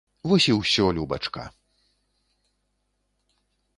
[0.29, 1.43] Вось і ўсё, любачка!